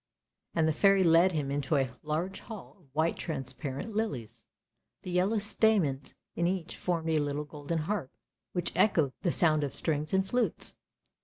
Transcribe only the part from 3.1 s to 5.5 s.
transparent lilies, the yellow